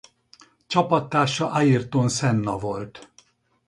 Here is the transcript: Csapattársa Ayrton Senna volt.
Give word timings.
Csapattársa 0.67 1.51
Ayrton 1.51 2.09
Senna 2.09 2.57
volt. 2.57 3.09